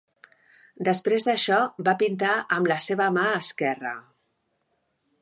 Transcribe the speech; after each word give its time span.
Després 0.87 1.27
d'això, 1.27 1.59
va 1.89 1.95
pintar 2.01 2.33
amb 2.57 2.73
la 2.75 2.81
seva 2.89 3.13
mà 3.21 3.29
esquerra. 3.45 3.97